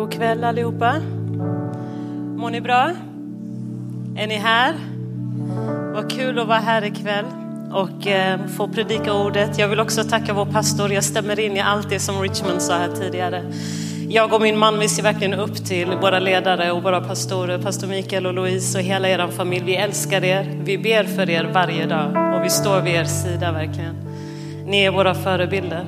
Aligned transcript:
God 0.00 0.12
kväll 0.12 0.44
allihopa. 0.44 0.94
Mår 2.36 2.50
ni 2.50 2.60
bra? 2.60 2.90
Är 4.16 4.26
ni 4.26 4.34
här? 4.34 4.74
Vad 5.94 6.10
kul 6.10 6.38
att 6.38 6.46
vara 6.46 6.58
här 6.58 6.84
ikväll 6.84 7.24
och 7.72 8.06
eh, 8.06 8.46
få 8.46 8.68
predika 8.68 9.14
ordet. 9.14 9.58
Jag 9.58 9.68
vill 9.68 9.80
också 9.80 10.04
tacka 10.04 10.32
vår 10.32 10.46
pastor. 10.46 10.92
Jag 10.92 11.04
stämmer 11.04 11.40
in 11.40 11.56
i 11.56 11.60
allt 11.60 11.90
det 11.90 12.00
som 12.00 12.22
Richmond 12.22 12.62
sa 12.62 12.74
här 12.74 12.88
tidigare. 12.88 13.52
Jag 14.08 14.32
och 14.32 14.42
min 14.42 14.58
man 14.58 14.78
vi 14.78 14.88
ser 14.88 15.02
verkligen 15.02 15.34
upp 15.34 15.56
till 15.56 15.88
våra 16.00 16.18
ledare 16.18 16.72
och 16.72 16.82
våra 16.82 17.00
pastorer, 17.00 17.58
pastor 17.58 17.86
Mikael 17.86 18.26
och 18.26 18.34
Louise 18.34 18.78
och 18.78 18.84
hela 18.84 19.08
er 19.08 19.28
familj. 19.28 19.64
Vi 19.64 19.76
älskar 19.76 20.24
er, 20.24 20.60
vi 20.64 20.78
ber 20.78 21.04
för 21.04 21.30
er 21.30 21.44
varje 21.54 21.86
dag 21.86 22.34
och 22.34 22.44
vi 22.44 22.50
står 22.50 22.80
vid 22.80 22.94
er 22.94 23.04
sida 23.04 23.52
verkligen. 23.52 23.94
Ni 24.66 24.84
är 24.84 24.90
våra 24.90 25.14
förebilder. 25.14 25.84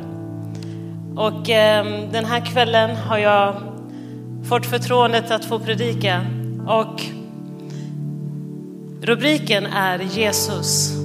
Och 1.16 1.50
eh, 1.50 1.86
den 2.12 2.24
här 2.24 2.46
kvällen 2.46 2.96
har 2.96 3.18
jag 3.18 3.71
fått 4.52 4.66
förtroendet 4.66 5.30
att 5.30 5.44
få 5.44 5.58
predika 5.58 6.26
och 6.66 7.02
rubriken 9.02 9.66
är 9.66 9.98
Jesus. 9.98 10.96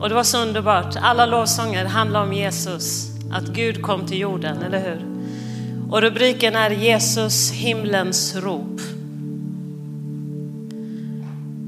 Och 0.00 0.08
det 0.08 0.14
var 0.14 0.22
så 0.22 0.42
underbart. 0.42 0.96
Alla 0.96 1.26
lovsånger 1.26 1.84
handlar 1.84 2.22
om 2.22 2.32
Jesus, 2.32 3.08
att 3.32 3.46
Gud 3.46 3.82
kom 3.82 4.06
till 4.06 4.18
jorden, 4.18 4.62
eller 4.62 4.80
hur? 4.80 5.04
Och 5.90 6.02
rubriken 6.02 6.56
är 6.56 6.70
Jesus, 6.70 7.50
himlens 7.52 8.36
rop. 8.36 8.80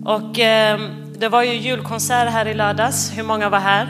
Och 0.05 0.39
eh, 0.39 0.81
det 1.19 1.29
var 1.29 1.43
ju 1.43 1.55
julkonsert 1.55 2.33
här 2.33 2.47
i 2.47 2.55
lördags. 2.55 3.13
Hur 3.15 3.23
många 3.23 3.49
var 3.49 3.61
här? 3.61 3.87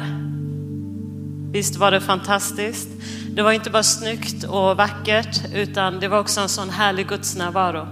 Visst 1.52 1.76
var 1.76 1.90
det 1.90 2.00
fantastiskt? 2.00 2.88
Det 3.34 3.42
var 3.42 3.52
inte 3.52 3.70
bara 3.70 3.82
snyggt 3.82 4.44
och 4.44 4.76
vackert 4.76 5.40
utan 5.54 6.00
det 6.00 6.08
var 6.08 6.18
också 6.18 6.40
en 6.40 6.48
sån 6.48 6.70
härlig 6.70 7.08
gudsnärvaro. 7.08 7.88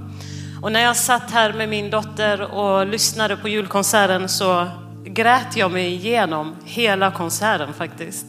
Och 0.62 0.72
när 0.72 0.80
jag 0.80 0.96
satt 0.96 1.30
här 1.30 1.52
med 1.52 1.68
min 1.68 1.90
dotter 1.90 2.54
och 2.54 2.86
lyssnade 2.86 3.36
på 3.36 3.48
julkonserten 3.48 4.28
så 4.28 4.68
grät 5.04 5.56
jag 5.56 5.72
mig 5.72 5.94
igenom 5.94 6.56
hela 6.64 7.10
konserten 7.10 7.72
faktiskt. 7.72 8.26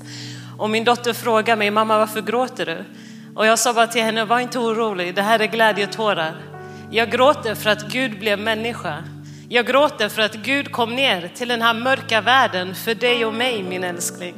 Och 0.58 0.70
min 0.70 0.84
dotter 0.84 1.14
frågade 1.14 1.56
mig, 1.56 1.72
mamma 1.72 1.98
varför 1.98 2.22
gråter 2.22 2.66
du? 2.66 2.86
Och 3.36 3.46
jag 3.46 3.60
sa 3.60 3.74
bara 3.74 3.88
till 3.88 4.04
henne, 4.04 4.26
var 4.26 4.40
inte 4.40 4.60
orolig, 4.60 5.16
det 5.16 5.22
här 5.22 5.40
är 5.40 5.48
glädjetårar. 5.48 6.36
Jag 6.92 7.12
gråter 7.12 7.56
för 7.56 7.70
att 7.70 7.92
Gud 7.92 8.20
blev 8.20 8.40
människa. 8.40 9.04
Jag 9.50 9.68
gråter 9.68 10.10
för 10.10 10.22
att 10.22 10.36
Gud 10.36 10.72
kom 10.72 10.96
ner 10.96 11.32
till 11.36 11.48
den 11.48 11.62
här 11.62 11.74
mörka 11.74 12.22
världen 12.22 12.76
för 12.76 12.96
dig 12.96 13.26
och 13.26 13.34
mig 13.34 13.64
min 13.64 13.84
älskling. 13.84 14.36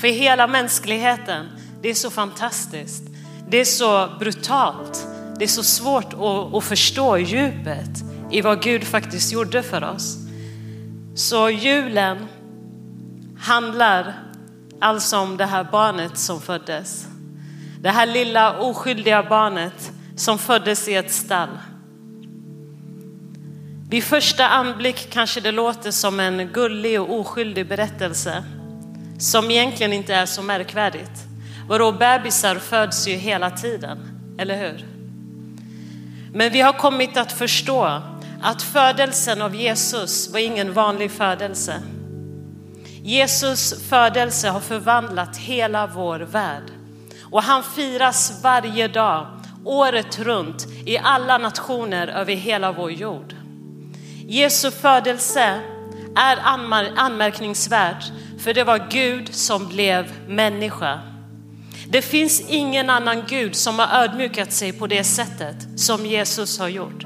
För 0.00 0.08
hela 0.08 0.46
mänskligheten. 0.46 1.46
Det 1.84 1.90
är 1.90 1.94
så 1.94 2.10
fantastiskt. 2.10 3.02
Det 3.48 3.56
är 3.56 3.64
så 3.64 4.08
brutalt. 4.18 5.06
Det 5.38 5.44
är 5.44 5.48
så 5.48 5.62
svårt 5.62 6.12
att, 6.12 6.54
att 6.54 6.64
förstå 6.64 7.18
djupet 7.18 7.90
i 8.30 8.40
vad 8.40 8.62
Gud 8.62 8.84
faktiskt 8.84 9.32
gjorde 9.32 9.62
för 9.62 9.84
oss. 9.84 10.16
Så 11.14 11.50
julen 11.50 12.26
handlar 13.38 14.14
alltså 14.80 15.18
om 15.18 15.36
det 15.36 15.44
här 15.44 15.64
barnet 15.72 16.18
som 16.18 16.40
föddes. 16.40 17.06
Det 17.80 17.90
här 17.90 18.06
lilla 18.06 18.60
oskyldiga 18.60 19.22
barnet 19.22 19.92
som 20.16 20.38
föddes 20.38 20.88
i 20.88 20.94
ett 20.94 21.12
stall. 21.12 21.58
Vid 23.90 24.04
första 24.04 24.48
anblick 24.48 25.10
kanske 25.10 25.40
det 25.40 25.52
låter 25.52 25.90
som 25.90 26.20
en 26.20 26.48
gullig 26.52 27.00
och 27.00 27.20
oskyldig 27.20 27.68
berättelse 27.68 28.44
som 29.18 29.50
egentligen 29.50 29.92
inte 29.92 30.14
är 30.14 30.26
så 30.26 30.42
märkvärdigt. 30.42 31.33
Vadå, 31.68 31.92
bebisar 31.92 32.56
föds 32.56 33.08
ju 33.08 33.12
hela 33.12 33.50
tiden, 33.50 33.98
eller 34.38 34.56
hur? 34.56 34.86
Men 36.32 36.52
vi 36.52 36.60
har 36.60 36.72
kommit 36.72 37.16
att 37.16 37.32
förstå 37.32 38.02
att 38.42 38.62
födelsen 38.62 39.42
av 39.42 39.54
Jesus 39.54 40.32
var 40.32 40.38
ingen 40.38 40.72
vanlig 40.72 41.10
födelse. 41.10 41.82
Jesus 43.02 43.88
födelse 43.88 44.48
har 44.48 44.60
förvandlat 44.60 45.36
hela 45.36 45.86
vår 45.86 46.18
värld 46.18 46.70
och 47.22 47.42
han 47.42 47.62
firas 47.62 48.40
varje 48.42 48.88
dag, 48.88 49.26
året 49.64 50.18
runt, 50.18 50.66
i 50.86 50.98
alla 50.98 51.38
nationer 51.38 52.06
över 52.06 52.34
hela 52.34 52.72
vår 52.72 52.92
jord. 52.92 53.34
Jesu 54.26 54.70
födelse 54.70 55.60
är 56.16 56.38
anmärkningsvärt 56.96 58.04
för 58.38 58.54
det 58.54 58.64
var 58.64 58.86
Gud 58.90 59.34
som 59.34 59.68
blev 59.68 60.12
människa. 60.28 61.13
Det 61.88 62.02
finns 62.02 62.40
ingen 62.48 62.90
annan 62.90 63.22
Gud 63.28 63.56
som 63.56 63.78
har 63.78 64.02
ödmjukat 64.02 64.52
sig 64.52 64.72
på 64.72 64.86
det 64.86 65.04
sättet 65.04 65.56
som 65.76 66.06
Jesus 66.06 66.58
har 66.58 66.68
gjort. 66.68 67.04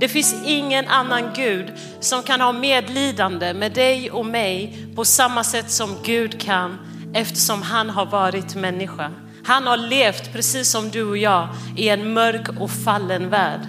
Det 0.00 0.08
finns 0.08 0.34
ingen 0.46 0.88
annan 0.88 1.30
Gud 1.34 1.72
som 2.00 2.22
kan 2.22 2.40
ha 2.40 2.52
medlidande 2.52 3.54
med 3.54 3.72
dig 3.72 4.10
och 4.10 4.26
mig 4.26 4.86
på 4.96 5.04
samma 5.04 5.44
sätt 5.44 5.70
som 5.70 5.96
Gud 6.04 6.40
kan 6.40 6.78
eftersom 7.14 7.62
han 7.62 7.90
har 7.90 8.06
varit 8.06 8.54
människa. 8.54 9.10
Han 9.44 9.66
har 9.66 9.76
levt 9.76 10.32
precis 10.32 10.70
som 10.70 10.90
du 10.90 11.02
och 11.02 11.16
jag 11.16 11.48
i 11.76 11.88
en 11.88 12.12
mörk 12.12 12.60
och 12.60 12.70
fallen 12.70 13.30
värld. 13.30 13.60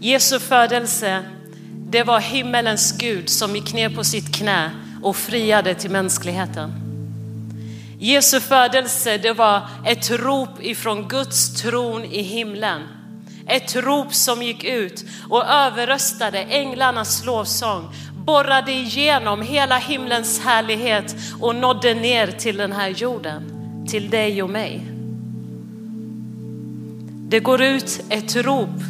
Jesu 0.00 0.38
födelse, 0.38 1.22
det 1.72 2.02
var 2.02 2.20
himmelens 2.20 2.98
Gud 2.98 3.28
som 3.28 3.56
gick 3.56 3.74
ner 3.74 3.88
på 3.88 4.04
sitt 4.04 4.36
knä 4.36 4.70
och 5.02 5.16
friade 5.16 5.74
till 5.74 5.90
mänskligheten. 5.90 6.85
Jesu 7.98 8.40
födelse, 8.40 9.18
det 9.18 9.32
var 9.32 9.68
ett 9.84 10.10
rop 10.10 10.62
ifrån 10.62 11.08
Guds 11.08 11.62
tron 11.62 12.04
i 12.04 12.22
himlen. 12.22 12.82
Ett 13.46 13.76
rop 13.76 14.14
som 14.14 14.42
gick 14.42 14.64
ut 14.64 15.04
och 15.28 15.44
överröstade 15.44 16.38
änglarnas 16.38 17.24
lovsång, 17.24 17.94
borrade 18.26 18.72
igenom 18.72 19.42
hela 19.42 19.76
himlens 19.76 20.40
härlighet 20.44 21.16
och 21.40 21.54
nådde 21.54 21.94
ner 21.94 22.26
till 22.26 22.56
den 22.56 22.72
här 22.72 22.88
jorden, 22.88 23.42
till 23.88 24.10
dig 24.10 24.42
och 24.42 24.50
mig. 24.50 24.86
Det 27.28 27.40
går 27.40 27.62
ut 27.62 28.00
ett 28.08 28.36
rop 28.36 28.80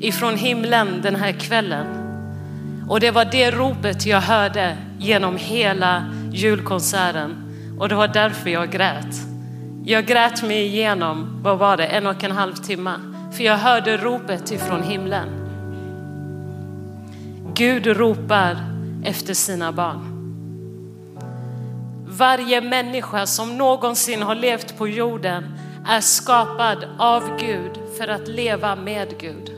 ifrån 0.00 0.36
himlen 0.36 1.00
den 1.02 1.16
här 1.16 1.32
kvällen 1.32 1.86
och 2.88 3.00
det 3.00 3.10
var 3.10 3.24
det 3.24 3.50
ropet 3.50 4.06
jag 4.06 4.20
hörde 4.20 4.76
genom 4.98 5.36
hela 5.36 6.04
julkonserten 6.32 7.49
och 7.80 7.88
det 7.88 7.94
var 7.94 8.08
därför 8.08 8.50
jag 8.50 8.70
grät. 8.70 9.16
Jag 9.84 10.06
grät 10.06 10.42
mig 10.42 10.66
igenom, 10.66 11.40
vad 11.42 11.58
var 11.58 11.76
det, 11.76 11.86
en 11.86 12.06
och 12.06 12.24
en 12.24 12.30
halv 12.30 12.54
timme. 12.54 12.92
För 13.32 13.44
jag 13.44 13.56
hörde 13.56 13.96
ropet 13.96 14.50
ifrån 14.50 14.82
himlen. 14.82 15.28
Gud 17.54 17.86
ropar 17.86 18.56
efter 19.04 19.34
sina 19.34 19.72
barn. 19.72 20.00
Varje 22.06 22.60
människa 22.60 23.26
som 23.26 23.56
någonsin 23.58 24.22
har 24.22 24.34
levt 24.34 24.78
på 24.78 24.88
jorden 24.88 25.58
är 25.86 26.00
skapad 26.00 26.84
av 26.98 27.38
Gud 27.40 27.72
för 27.98 28.08
att 28.08 28.28
leva 28.28 28.76
med 28.76 29.18
Gud. 29.18 29.50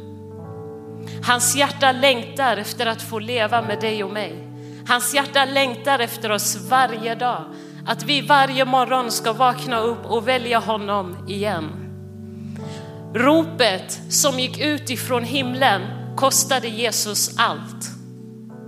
Hans 1.27 1.57
hjärta 1.57 1.93
längtar 1.93 2.57
efter 2.57 2.87
att 2.87 3.03
få 3.03 3.19
leva 3.19 3.63
med 3.63 3.81
dig 3.81 4.05
och 4.05 4.13
mig. 4.13 4.49
Hans 4.89 5.15
hjärta 5.15 5.45
längtar 5.45 5.99
efter 5.99 6.33
oss 6.33 6.57
varje 6.71 7.15
dag. 7.15 7.45
Att 7.87 8.03
vi 8.03 8.21
varje 8.21 8.65
morgon 8.65 9.11
ska 9.11 9.33
vakna 9.33 9.81
upp 9.81 10.07
och 10.07 10.29
välja 10.29 10.59
honom 10.59 11.29
igen. 11.29 11.71
Ropet 13.15 14.01
som 14.09 14.41
gick 14.41 14.61
ut 14.61 14.91
ifrån 14.91 15.25
himlen 15.25 15.83
kostade 16.17 16.69
Jesus 16.69 17.39
allt. 17.39 17.91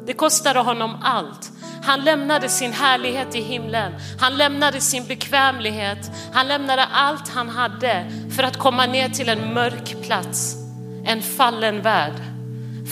Det 0.07 0.13
kostade 0.13 0.61
honom 0.61 0.97
allt. 1.03 1.51
Han 1.83 2.05
lämnade 2.05 2.49
sin 2.49 2.73
härlighet 2.73 3.35
i 3.35 3.41
himlen. 3.41 3.93
Han 4.21 4.37
lämnade 4.37 4.81
sin 4.81 5.07
bekvämlighet. 5.07 6.11
Han 6.33 6.49
lämnade 6.49 6.85
allt 6.85 7.29
han 7.29 7.49
hade 7.49 8.11
för 8.37 8.43
att 8.43 8.57
komma 8.57 8.87
ner 8.87 9.09
till 9.09 9.29
en 9.29 9.55
mörk 9.55 10.03
plats, 10.03 10.57
en 11.05 11.23
fallen 11.23 11.83
värld. 11.83 12.23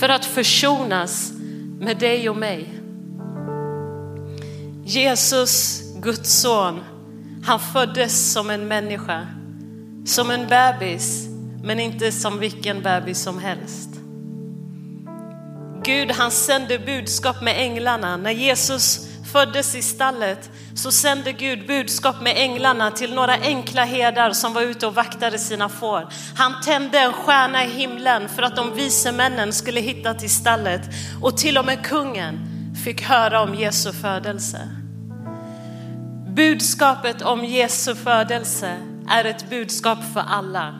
För 0.01 0.09
att 0.09 0.25
försonas 0.25 1.33
med 1.79 1.99
dig 1.99 2.31
och 2.31 2.37
mig. 2.37 2.79
Jesus, 4.85 5.82
Guds 6.03 6.41
son, 6.41 6.81
han 7.45 7.61
föddes 7.61 8.33
som 8.33 8.51
en 8.51 8.69
människa, 8.69 9.27
som 10.07 10.31
en 10.31 10.47
bebis, 10.47 11.29
men 11.63 11.81
inte 11.81 12.13
som 12.13 12.39
vilken 12.39 12.83
bebis 12.83 13.23
som 13.23 13.39
helst. 13.39 13.89
Gud 15.85 16.11
han 16.11 16.31
sände 16.31 16.79
budskap 16.79 17.43
med 17.43 17.55
änglarna. 17.61 18.17
När 18.17 18.31
Jesus 18.31 19.09
föddes 19.33 19.75
i 19.75 19.83
stallet 19.83 20.51
så 20.75 20.93
sände 20.93 21.33
Gud 21.33 21.67
budskap 21.67 22.23
med 22.23 22.35
änglarna 22.37 22.91
till 22.91 23.15
några 23.15 23.35
enkla 23.35 23.85
herdar 23.85 24.33
som 24.33 24.53
var 24.53 24.63
ute 24.63 24.87
och 24.87 24.95
vaktade 24.95 25.39
sina 25.39 25.69
får. 25.69 26.09
Han 26.37 26.63
tände 26.65 26.99
en 26.99 27.13
stjärna 27.13 27.65
i 27.65 27.69
himlen 27.69 28.29
för 28.29 28.43
att 28.43 28.57
de 28.57 28.75
vise 28.75 29.13
männen 29.13 29.53
skulle 29.53 29.81
hitta 29.81 30.15
till 30.15 30.31
stallet 30.31 30.83
och 31.23 31.37
till 31.37 31.59
och 31.59 31.65
med 31.65 31.87
kungen 31.87 32.41
fick 32.85 33.03
höra 33.03 33.43
om 33.43 33.55
Jesu 33.55 33.93
födelse. 33.93 34.82
Budskapet 36.35 37.23
om 37.23 37.45
Jesu 37.45 37.95
födelse 37.95 38.77
är 39.09 39.25
ett 39.25 39.51
budskap 39.51 39.99
för 40.15 40.21
alla. 40.29 40.75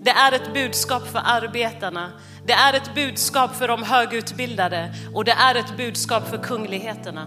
Det 0.00 0.10
är 0.10 0.32
ett 0.32 0.54
budskap 0.54 1.08
för 1.08 1.22
arbetarna. 1.24 2.10
Det 2.46 2.52
är 2.52 2.74
ett 2.74 2.94
budskap 2.94 3.56
för 3.56 3.68
de 3.68 3.82
högutbildade 3.82 4.94
och 5.14 5.24
det 5.24 5.32
är 5.32 5.54
ett 5.54 5.76
budskap 5.76 6.28
för 6.28 6.38
kungligheterna. 6.38 7.26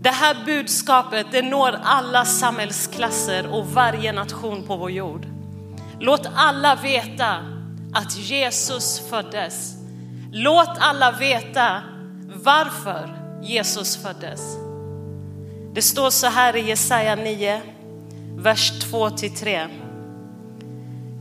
Det 0.00 0.10
här 0.10 0.36
budskapet 0.46 1.26
det 1.32 1.42
når 1.42 1.78
alla 1.84 2.24
samhällsklasser 2.24 3.46
och 3.46 3.66
varje 3.66 4.12
nation 4.12 4.66
på 4.66 4.76
vår 4.76 4.90
jord. 4.90 5.26
Låt 6.00 6.28
alla 6.34 6.74
veta 6.74 7.36
att 7.94 8.16
Jesus 8.16 9.08
föddes. 9.10 9.74
Låt 10.32 10.78
alla 10.78 11.12
veta 11.12 11.82
varför 12.44 13.08
Jesus 13.42 13.96
föddes. 13.96 14.67
Det 15.74 15.82
står 15.82 16.10
så 16.10 16.26
här 16.26 16.56
i 16.56 16.68
Jesaja 16.68 17.16
9, 17.16 17.60
vers 18.36 18.72
2-3. 18.72 19.68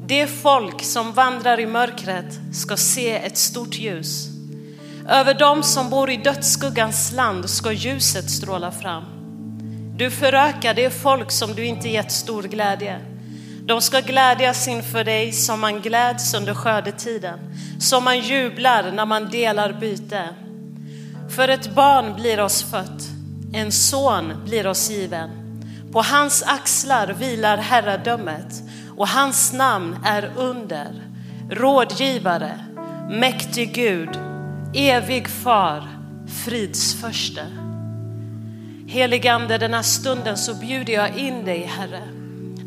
Det 0.06 0.28
folk 0.28 0.84
som 0.84 1.14
vandrar 1.14 1.60
i 1.60 1.66
mörkret 1.66 2.40
ska 2.54 2.78
se 2.78 3.12
ett 3.12 3.38
stort 3.38 3.76
ljus. 3.76 4.28
Över 5.10 5.34
dem 5.34 5.64
som 5.64 5.90
bor 5.90 6.10
i 6.10 6.18
dödsskuggans 6.18 7.12
land 7.12 7.50
ska 7.50 7.72
ljuset 7.72 8.30
stråla 8.30 8.72
fram. 8.72 9.04
Du 9.96 10.12
förökar 10.12 10.74
det 10.74 10.90
folk 10.90 11.32
som 11.32 11.54
du 11.54 11.66
inte 11.66 11.90
gett 11.90 12.12
stor 12.12 12.44
glädje. 12.44 13.00
De 13.62 13.82
ska 13.82 14.00
glädjas 14.00 14.68
inför 14.68 15.04
dig 15.04 15.32
som 15.32 15.60
man 15.60 15.82
gläds 15.82 16.34
under 16.34 16.54
skördetiden, 16.54 17.40
som 17.80 18.04
man 18.04 18.20
jublar 18.20 18.92
när 18.92 19.06
man 19.06 19.30
delar 19.30 19.74
byte. 19.74 20.30
För 21.36 21.48
ett 21.48 21.76
barn 21.76 22.16
blir 22.16 22.40
oss 22.40 22.64
fött, 22.72 23.17
en 23.54 23.72
son 23.72 24.34
blir 24.46 24.68
oss 24.68 24.90
given. 24.90 25.30
På 25.92 26.02
hans 26.02 26.44
axlar 26.44 27.08
vilar 27.08 27.58
herradömet 27.58 28.64
och 28.98 29.08
hans 29.08 29.54
namn 29.54 29.98
är 30.06 30.32
under, 30.38 31.02
rådgivare, 31.50 32.60
mäktig 33.10 33.74
Gud, 33.74 34.10
evig 34.74 35.28
far, 35.28 35.88
fridsförste. 36.46 37.46
Heligande, 38.88 39.58
den 39.58 39.74
här 39.74 39.82
stunden 39.82 40.38
så 40.38 40.54
bjuder 40.54 40.94
jag 40.94 41.18
in 41.18 41.46
dig 41.46 41.64
Herre, 41.64 42.02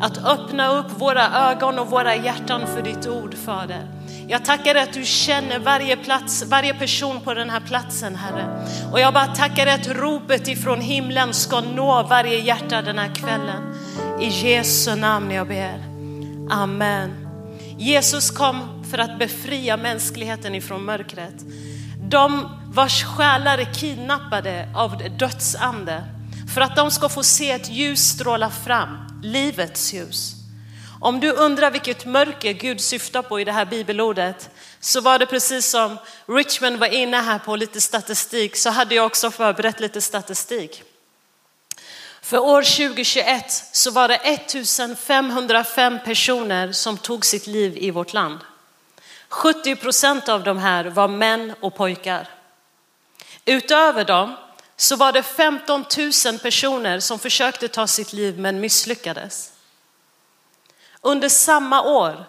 att 0.00 0.24
öppna 0.24 0.68
upp 0.68 1.00
våra 1.00 1.50
ögon 1.50 1.78
och 1.78 1.90
våra 1.90 2.16
hjärtan 2.16 2.66
för 2.66 2.82
ditt 2.82 3.06
ord 3.06 3.34
Fader. 3.34 3.99
Jag 4.30 4.44
tackar 4.44 4.74
dig 4.74 4.82
att 4.82 4.92
du 4.92 5.04
känner 5.04 5.58
varje 5.58 5.96
plats, 5.96 6.44
varje 6.46 6.74
person 6.74 7.20
på 7.20 7.34
den 7.34 7.50
här 7.50 7.60
platsen 7.60 8.16
Herre. 8.16 8.66
Och 8.92 9.00
jag 9.00 9.14
bara 9.14 9.26
tackar 9.26 9.66
dig 9.66 9.74
att 9.74 9.88
ropet 9.88 10.48
ifrån 10.48 10.80
himlen 10.80 11.34
ska 11.34 11.60
nå 11.60 12.02
varje 12.02 12.38
hjärta 12.38 12.82
den 12.82 12.98
här 12.98 13.14
kvällen. 13.14 13.74
I 14.20 14.28
Jesu 14.28 14.94
namn 14.94 15.30
jag 15.30 15.48
ber. 15.48 15.84
Amen. 16.50 17.28
Jesus 17.78 18.30
kom 18.30 18.84
för 18.90 18.98
att 18.98 19.18
befria 19.18 19.76
mänskligheten 19.76 20.54
ifrån 20.54 20.84
mörkret. 20.84 21.44
De 22.02 22.48
vars 22.74 23.04
själar 23.04 23.58
är 23.58 23.74
kidnappade 23.74 24.68
av 24.74 25.02
dödsande 25.18 26.04
för 26.54 26.60
att 26.60 26.76
de 26.76 26.90
ska 26.90 27.08
få 27.08 27.22
se 27.22 27.50
ett 27.50 27.70
ljus 27.70 28.00
stråla 28.00 28.50
fram, 28.50 28.96
livets 29.22 29.92
ljus. 29.92 30.39
Om 31.00 31.20
du 31.20 31.32
undrar 31.32 31.70
vilket 31.70 32.06
mörker 32.06 32.52
Gud 32.52 32.80
syftar 32.80 33.22
på 33.22 33.40
i 33.40 33.44
det 33.44 33.52
här 33.52 33.64
bibelordet 33.64 34.50
så 34.80 35.00
var 35.00 35.18
det 35.18 35.26
precis 35.26 35.66
som 35.66 35.98
Richmond 36.26 36.78
var 36.78 36.86
inne 36.86 37.16
här 37.16 37.38
på 37.38 37.56
lite 37.56 37.80
statistik 37.80 38.56
så 38.56 38.70
hade 38.70 38.94
jag 38.94 39.06
också 39.06 39.30
förberett 39.30 39.80
lite 39.80 40.00
statistik. 40.00 40.82
För 42.22 42.38
år 42.38 42.62
2021 42.62 43.44
så 43.72 43.90
var 43.90 44.08
det 44.08 44.14
1505 44.14 45.98
personer 46.04 46.72
som 46.72 46.98
tog 46.98 47.26
sitt 47.26 47.46
liv 47.46 47.76
i 47.76 47.90
vårt 47.90 48.12
land. 48.12 48.38
70 49.28 49.76
procent 49.76 50.28
av 50.28 50.44
de 50.44 50.58
här 50.58 50.84
var 50.84 51.08
män 51.08 51.54
och 51.60 51.74
pojkar. 51.76 52.28
Utöver 53.44 54.04
dem 54.04 54.36
så 54.76 54.96
var 54.96 55.12
det 55.12 55.22
15 55.22 55.84
000 56.26 56.38
personer 56.38 57.00
som 57.00 57.18
försökte 57.18 57.68
ta 57.68 57.86
sitt 57.86 58.12
liv 58.12 58.38
men 58.38 58.60
misslyckades. 58.60 59.52
Under 61.00 61.28
samma 61.28 61.82
år 61.82 62.24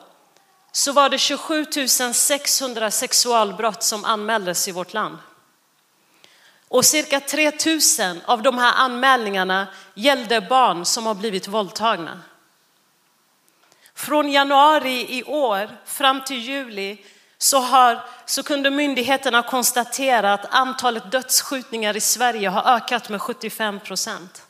så 0.71 0.91
var 0.91 1.09
det 1.09 1.17
27 1.17 1.65
600 2.13 2.91
sexualbrott 2.91 3.83
som 3.83 4.05
anmäldes 4.05 4.67
i 4.67 4.71
vårt 4.71 4.93
land. 4.93 5.17
Och 6.67 6.85
cirka 6.85 7.19
3 7.19 7.51
000 7.99 8.21
av 8.25 8.41
de 8.41 8.57
här 8.57 8.73
anmälningarna 8.73 9.67
gällde 9.93 10.41
barn 10.41 10.85
som 10.85 11.05
har 11.05 11.15
blivit 11.15 11.47
våldtagna. 11.47 12.21
Från 13.93 14.31
januari 14.31 15.17
i 15.17 15.23
år 15.23 15.77
fram 15.85 16.23
till 16.23 16.39
juli 16.39 17.05
så, 17.37 17.59
har, 17.59 18.03
så 18.25 18.43
kunde 18.43 18.69
myndigheterna 18.69 19.43
konstatera 19.43 20.33
att 20.33 20.53
antalet 20.53 21.11
dödsskjutningar 21.11 21.97
i 21.97 22.01
Sverige 22.01 22.49
har 22.49 22.75
ökat 22.75 23.09
med 23.09 23.21
75 23.21 23.79
procent. 23.79 24.45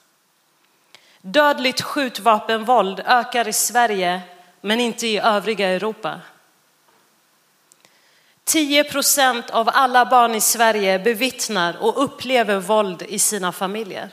Dödligt 1.21 1.81
skjutvapenvåld 1.81 3.00
ökar 3.06 3.47
i 3.47 3.53
Sverige 3.53 4.21
men 4.62 4.79
inte 4.79 5.07
i 5.07 5.19
övriga 5.19 5.68
Europa. 5.68 6.19
10 8.44 8.83
procent 8.83 9.50
av 9.50 9.69
alla 9.73 10.06
barn 10.06 10.35
i 10.35 10.41
Sverige 10.41 11.00
bevittnar 11.00 11.77
och 11.77 12.03
upplever 12.03 12.59
våld 12.59 13.01
i 13.01 13.19
sina 13.19 13.51
familjer. 13.51 14.09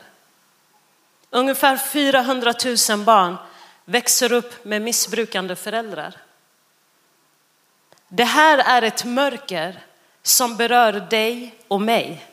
Ungefär 1.29 1.77
400 1.77 2.53
000 2.89 2.99
barn 3.05 3.37
växer 3.85 4.31
upp 4.31 4.65
med 4.65 4.81
missbrukande 4.81 5.55
föräldrar. 5.55 6.17
Det 8.07 8.23
här 8.23 8.57
är 8.57 8.81
ett 8.81 9.05
mörker 9.05 9.79
som 10.23 10.57
berör 10.57 10.93
dig 10.93 11.55
och 11.67 11.81
mig. 11.81 12.25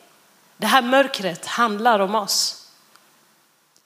Det 0.57 0.67
här 0.67 0.81
mörkret 0.81 1.45
handlar 1.45 1.99
om 1.99 2.15
oss. 2.15 2.56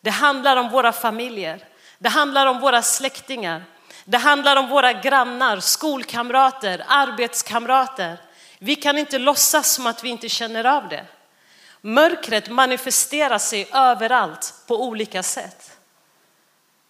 Det 0.01 0.09
handlar 0.09 0.57
om 0.57 0.69
våra 0.69 0.91
familjer. 0.91 1.67
Det 1.97 2.09
handlar 2.09 2.45
om 2.45 2.59
våra 2.59 2.81
släktingar. 2.81 3.63
Det 4.05 4.17
handlar 4.17 4.55
om 4.55 4.69
våra 4.69 4.93
grannar, 4.93 5.59
skolkamrater, 5.59 6.85
arbetskamrater. 6.87 8.17
Vi 8.59 8.75
kan 8.75 8.97
inte 8.97 9.19
låtsas 9.19 9.71
som 9.71 9.87
att 9.87 10.03
vi 10.03 10.09
inte 10.09 10.29
känner 10.29 10.65
av 10.65 10.89
det. 10.89 11.05
Mörkret 11.81 12.49
manifesterar 12.49 13.37
sig 13.37 13.69
överallt 13.73 14.53
på 14.67 14.83
olika 14.83 15.23
sätt. 15.23 15.77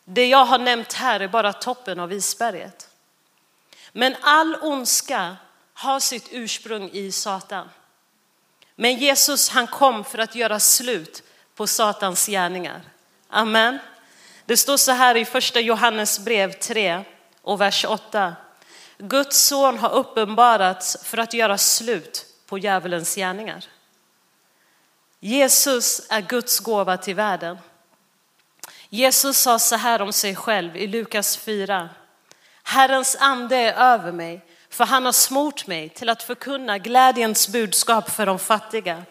Det 0.04 0.28
jag 0.28 0.46
har 0.46 0.60
nämnt 0.60 0.94
här 0.94 1.20
är 1.20 1.28
bara 1.28 1.54
toppen 1.54 2.00
av 2.00 2.14
isberget. 2.14 2.90
Men 3.92 4.16
all 4.22 4.58
ondska 4.62 5.36
har 5.74 6.00
sitt 6.00 6.28
ursprung 6.32 6.90
i 6.94 7.12
Satan. 7.12 7.70
Men 8.76 8.96
Jesus 8.96 9.50
han 9.50 9.68
kom 9.68 10.04
för 10.04 10.18
att 10.18 10.36
göra 10.36 10.60
slut 10.60 11.24
på 11.56 11.68
Satans 11.68 12.28
gärningar. 12.28 12.82
Amen. 13.34 13.80
Det 14.46 14.58
står 14.58 14.78
så 14.78 14.92
här 14.92 15.18
i 15.18 15.26
första 15.26 15.60
Johannes 15.60 16.20
brev 16.20 16.54
3 16.54 17.04
och 17.42 17.62
vers 17.62 17.86
8. 17.86 18.36
Guds 18.98 19.38
son 19.48 19.78
har 19.78 19.90
uppenbarats 19.94 20.98
för 21.04 21.18
att 21.18 21.34
göra 21.34 21.58
slut 21.58 22.26
på 22.46 22.58
djävulens 22.58 23.16
gärningar. 23.16 23.66
Jesus 25.20 26.08
är 26.10 26.22
Guds 26.22 26.60
gåva 26.60 26.98
till 26.98 27.16
världen. 27.16 27.58
Jesus 28.90 29.38
sa 29.38 29.60
så 29.60 29.76
här 29.76 30.02
om 30.02 30.14
sig 30.14 30.36
själv 30.36 30.78
i 30.78 30.88
Lukas 30.88 31.38
4. 31.38 31.90
Herrens 32.64 33.18
ande 33.20 33.56
är 33.56 33.74
över 33.74 34.12
mig, 34.12 34.46
för 34.70 34.86
han 34.86 35.06
har 35.06 35.12
smort 35.12 35.68
mig 35.68 35.90
till 35.90 36.10
att 36.10 36.24
förkunna 36.24 36.78
glädjens 36.78 37.48
budskap 37.48 38.10
för 38.10 38.26
de 38.26 38.40
fattiga. 38.40 39.04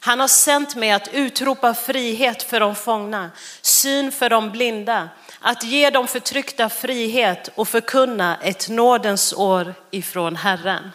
Han 0.00 0.20
har 0.20 0.28
sänt 0.28 0.76
mig 0.76 0.90
att 0.90 1.08
utropa 1.12 1.74
frihet 1.74 2.42
för 2.42 2.60
de 2.60 2.74
fångna, 2.74 3.30
syn 3.62 4.12
för 4.12 4.30
de 4.30 4.50
blinda, 4.50 5.08
att 5.40 5.62
ge 5.62 5.90
de 5.90 6.06
förtryckta 6.08 6.68
frihet 6.68 7.50
och 7.54 7.68
förkunna 7.68 8.36
ett 8.42 8.68
nådens 8.68 9.32
år 9.32 9.74
ifrån 9.90 10.36
Herren. 10.36 10.90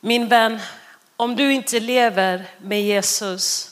Min 0.00 0.28
vän, 0.28 0.60
om 1.16 1.36
du 1.36 1.52
inte 1.52 1.80
lever 1.80 2.44
med 2.58 2.82
Jesus 2.82 3.70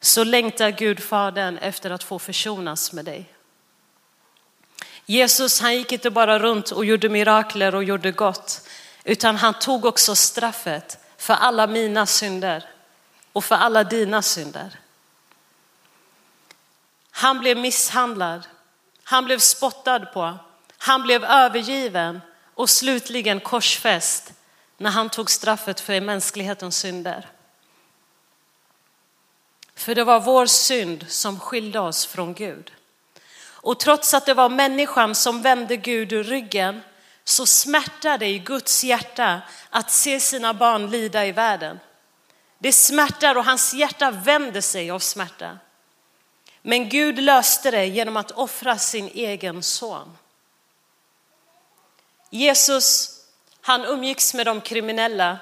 så 0.00 0.24
längtar 0.24 0.70
Gud 0.70 1.02
Fadern 1.02 1.58
efter 1.58 1.90
att 1.90 2.02
få 2.02 2.18
försonas 2.18 2.92
med 2.92 3.04
dig. 3.04 3.32
Jesus 5.06 5.60
han 5.60 5.74
gick 5.76 5.92
inte 5.92 6.10
bara 6.10 6.38
runt 6.38 6.70
och 6.70 6.84
gjorde 6.84 7.08
mirakler 7.08 7.74
och 7.74 7.84
gjorde 7.84 8.12
gott, 8.12 8.68
utan 9.04 9.36
han 9.36 9.54
tog 9.54 9.84
också 9.84 10.14
straffet 10.14 10.98
för 11.18 11.34
alla 11.34 11.66
mina 11.66 12.06
synder 12.06 12.68
och 13.32 13.44
för 13.44 13.54
alla 13.54 13.84
dina 13.84 14.22
synder. 14.22 14.80
Han 17.10 17.38
blev 17.38 17.56
misshandlad, 17.56 18.46
han 19.04 19.24
blev 19.24 19.38
spottad 19.38 20.00
på, 20.00 20.38
han 20.78 21.02
blev 21.02 21.24
övergiven 21.24 22.20
och 22.54 22.70
slutligen 22.70 23.40
korsfäst 23.40 24.32
när 24.76 24.90
han 24.90 25.10
tog 25.10 25.30
straffet 25.30 25.80
för 25.80 26.00
mänsklighetens 26.00 26.78
synder. 26.78 27.28
För 29.74 29.94
det 29.94 30.04
var 30.04 30.20
vår 30.20 30.46
synd 30.46 31.04
som 31.08 31.40
skilde 31.40 31.80
oss 31.80 32.06
från 32.06 32.34
Gud. 32.34 32.72
Och 33.66 33.80
trots 33.80 34.14
att 34.14 34.26
det 34.26 34.34
var 34.34 34.48
människan 34.48 35.14
som 35.14 35.42
vände 35.42 35.76
Gud 35.76 36.12
ur 36.12 36.24
ryggen 36.24 36.82
så 37.28 37.46
smärtar 37.46 38.18
det 38.18 38.26
i 38.26 38.38
Guds 38.38 38.84
hjärta 38.84 39.40
att 39.70 39.90
se 39.90 40.20
sina 40.20 40.54
barn 40.54 40.90
lida 40.90 41.26
i 41.26 41.32
världen. 41.32 41.80
Det 42.58 42.72
smärtar 42.72 43.36
och 43.36 43.44
hans 43.44 43.74
hjärta 43.74 44.10
vänder 44.10 44.60
sig 44.60 44.90
av 44.90 44.98
smärta. 44.98 45.58
Men 46.62 46.88
Gud 46.88 47.18
löste 47.18 47.70
det 47.70 47.86
genom 47.86 48.16
att 48.16 48.30
offra 48.30 48.78
sin 48.78 49.10
egen 49.14 49.62
son. 49.62 50.16
Jesus, 52.30 53.10
han 53.60 53.84
umgicks 53.84 54.34
med 54.34 54.46
de 54.46 54.60
kriminella, 54.60 55.38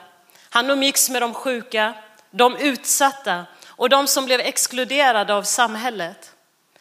han 0.50 0.70
umgicks 0.70 1.10
med 1.10 1.22
de 1.22 1.34
sjuka, 1.34 1.94
de 2.30 2.56
utsatta 2.56 3.46
och 3.66 3.88
de 3.88 4.06
som 4.06 4.24
blev 4.24 4.40
exkluderade 4.40 5.34
av 5.34 5.42
samhället. 5.42 6.32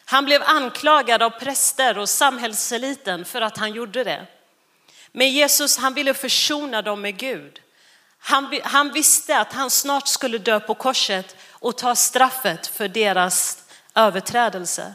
Han 0.04 0.24
blev 0.24 0.42
anklagad 0.42 1.22
av 1.22 1.30
präster 1.30 1.98
och 1.98 2.08
samhällseliten 2.08 3.24
för 3.24 3.40
att 3.40 3.58
han 3.58 3.72
gjorde 3.72 4.04
det. 4.04 4.26
Men 5.16 5.30
Jesus 5.30 5.76
han 5.76 5.94
ville 5.94 6.14
försona 6.14 6.82
dem 6.82 7.00
med 7.00 7.16
Gud. 7.16 7.60
Han, 8.18 8.60
han 8.62 8.92
visste 8.92 9.38
att 9.38 9.52
han 9.52 9.70
snart 9.70 10.08
skulle 10.08 10.38
dö 10.38 10.60
på 10.60 10.74
korset 10.74 11.36
och 11.50 11.78
ta 11.78 11.94
straffet 11.94 12.66
för 12.66 12.88
deras 12.88 13.64
överträdelse. 13.94 14.94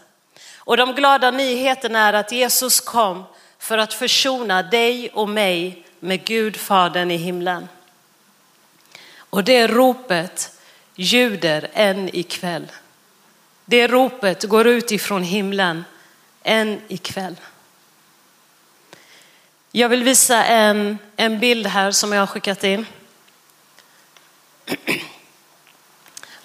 Och 0.55 0.77
de 0.77 0.95
glada 0.95 1.31
nyheterna 1.31 2.07
är 2.07 2.13
att 2.13 2.31
Jesus 2.31 2.79
kom 2.79 3.23
för 3.59 3.77
att 3.77 3.93
försona 3.93 4.63
dig 4.63 5.09
och 5.09 5.29
mig 5.29 5.85
med 5.99 6.25
Gud 6.25 6.57
Fadern 6.57 7.11
i 7.11 7.17
himlen. 7.17 7.67
Och 9.17 9.43
det 9.43 9.67
ropet 9.67 10.51
ljuder 10.95 11.69
än 11.73 12.15
ikväll. 12.15 12.71
Det 13.65 13.87
ropet 13.87 14.43
går 14.43 14.67
ut 14.67 14.91
ifrån 14.91 15.23
himlen 15.23 15.85
än 16.43 16.81
ikväll. 16.87 17.35
Jag 19.71 19.89
vill 19.89 20.03
visa 20.03 20.45
en, 20.45 20.97
en 21.15 21.39
bild 21.39 21.67
här 21.67 21.91
som 21.91 22.13
jag 22.13 22.21
har 22.21 22.27
skickat 22.27 22.63
in. 22.63 22.85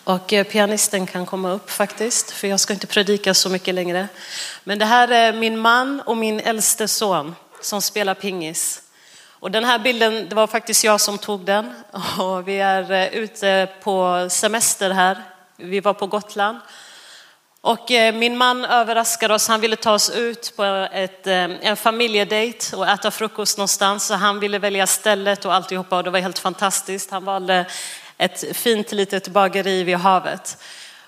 Och 0.04 0.32
eh, 0.32 0.44
pianisten 0.44 1.06
kan 1.06 1.26
komma 1.26 1.50
upp 1.50 1.70
faktiskt, 1.70 2.30
för 2.30 2.48
jag 2.48 2.60
ska 2.60 2.72
inte 2.72 2.86
predika 2.86 3.34
så 3.34 3.48
mycket 3.48 3.74
längre. 3.74 4.08
Men 4.64 4.78
det 4.78 4.84
här 4.84 5.08
är 5.08 5.32
min 5.32 5.58
man 5.58 6.00
och 6.00 6.16
min 6.16 6.40
äldste 6.40 6.88
son 6.88 7.34
som 7.60 7.82
spelar 7.82 8.14
pingis. 8.14 8.82
Och 9.28 9.50
den 9.50 9.64
här 9.64 9.78
bilden, 9.78 10.28
det 10.28 10.34
var 10.34 10.46
faktiskt 10.46 10.84
jag 10.84 11.00
som 11.00 11.18
tog 11.18 11.40
den. 11.40 11.74
Och 12.18 12.48
vi 12.48 12.60
är 12.60 12.92
eh, 12.92 13.06
ute 13.08 13.68
på 13.82 14.26
semester 14.30 14.90
här. 14.90 15.22
Vi 15.56 15.80
var 15.80 15.94
på 15.94 16.06
Gotland. 16.06 16.58
Och 17.66 17.90
eh, 17.90 18.14
min 18.14 18.36
man 18.36 18.64
överraskade 18.64 19.34
oss, 19.34 19.48
han 19.48 19.60
ville 19.60 19.76
ta 19.76 19.92
oss 19.92 20.10
ut 20.10 20.52
på 20.56 20.64
ett, 20.92 21.26
eh, 21.26 21.34
en 21.34 21.76
familjedejt 21.76 22.76
och 22.76 22.88
äta 22.88 23.10
frukost 23.10 23.58
någonstans. 23.58 24.06
Så 24.06 24.14
han 24.14 24.40
ville 24.40 24.58
välja 24.58 24.86
stället 24.86 25.44
och 25.44 25.54
alltihopa 25.54 25.96
och 25.96 26.04
det 26.04 26.10
var 26.10 26.18
helt 26.18 26.38
fantastiskt. 26.38 27.10
Han 27.10 27.24
valde 27.24 27.66
ett 28.18 28.56
fint 28.56 28.92
litet 28.92 29.28
bageri 29.28 29.82
vid 29.82 29.96
havet. 29.96 30.58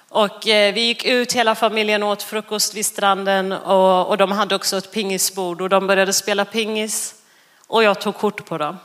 Och 0.09 0.49
eh, 0.49 0.75
vi 0.75 0.81
gick 0.81 1.05
ut 1.05 1.33
hela 1.33 1.55
familjen 1.55 2.03
och 2.03 2.09
åt 2.09 2.23
frukost 2.23 2.75
vid 2.75 2.87
stranden 2.87 3.53
och, 3.53 4.09
och 4.09 4.17
de 4.17 4.33
hade 4.33 4.55
också 4.55 4.77
ett 4.77 4.93
pingisbord 4.93 5.61
och 5.61 5.69
de 5.69 5.87
började 5.87 6.13
spela 6.13 6.45
pingis 6.45 7.15
och 7.67 7.83
jag 7.83 8.01
tog 8.01 8.17
kort 8.17 8.47
på 8.47 8.59
dem. 8.59 8.79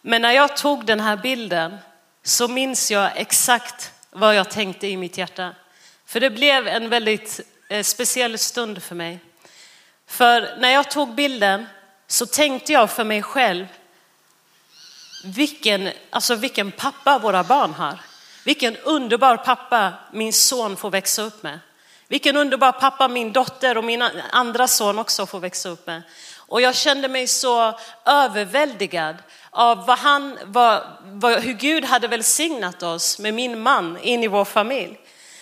Men 0.00 0.22
när 0.22 0.32
jag 0.32 0.56
tog 0.56 0.84
den 0.84 1.00
här 1.00 1.16
bilden 1.16 1.78
så 2.22 2.48
minns 2.48 2.90
jag 2.90 3.10
exakt 3.14 3.92
vad 4.10 4.34
jag 4.34 4.50
tänkte 4.50 4.86
i 4.86 4.96
mitt 4.96 5.18
hjärta. 5.18 5.54
För 6.08 6.20
det 6.20 6.30
blev 6.30 6.68
en 6.68 6.88
väldigt 6.88 7.40
eh, 7.68 7.82
speciell 7.82 8.38
stund 8.38 8.82
för 8.82 8.94
mig. 8.94 9.18
För 10.06 10.56
när 10.58 10.70
jag 10.70 10.90
tog 10.90 11.14
bilden 11.14 11.66
så 12.06 12.26
tänkte 12.26 12.72
jag 12.72 12.90
för 12.90 13.04
mig 13.04 13.22
själv 13.22 13.66
vilken, 15.24 15.90
alltså 16.10 16.34
vilken 16.34 16.72
pappa 16.72 17.18
våra 17.18 17.44
barn 17.44 17.74
har. 17.74 18.00
Vilken 18.44 18.76
underbar 18.76 19.36
pappa 19.36 19.92
min 20.12 20.32
son 20.32 20.76
får 20.76 20.90
växa 20.90 21.22
upp 21.22 21.42
med. 21.42 21.60
Vilken 22.08 22.36
underbar 22.36 22.72
pappa 22.72 23.08
min 23.08 23.32
dotter 23.32 23.78
och 23.78 23.84
min 23.84 24.02
andra 24.30 24.68
son 24.68 24.98
också 24.98 25.26
får 25.26 25.40
växa 25.40 25.68
upp 25.68 25.86
med. 25.86 26.02
Och 26.36 26.60
jag 26.60 26.74
kände 26.74 27.08
mig 27.08 27.26
så 27.26 27.78
överväldigad 28.04 29.16
av 29.50 29.86
vad 29.86 29.98
han, 29.98 30.38
vad, 30.44 30.82
vad, 31.02 31.40
hur 31.40 31.52
Gud 31.52 31.84
hade 31.84 32.08
välsignat 32.08 32.82
oss 32.82 33.18
med 33.18 33.34
min 33.34 33.60
man 33.60 33.98
in 34.02 34.24
i 34.24 34.28
vår 34.28 34.44
familj. 34.44 34.98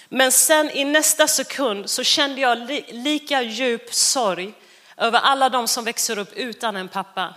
Men 0.08 0.32
sen 0.32 0.70
i 0.70 0.84
nästa 0.84 1.28
sekund 1.28 1.90
så 1.90 2.02
kände 2.02 2.40
jag 2.40 2.58
li, 2.58 2.84
lika 2.88 3.42
djup 3.42 3.94
sorg 3.94 4.54
över 4.96 5.18
alla 5.18 5.48
de 5.48 5.68
som 5.68 5.84
växer 5.84 6.18
upp 6.18 6.32
utan 6.32 6.76
en 6.76 6.88
pappa. 6.88 7.34